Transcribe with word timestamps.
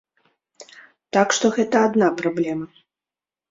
Так 1.17 1.27
што 1.39 1.53
гэта 1.59 1.83
адна 1.91 2.11
праблема. 2.25 2.65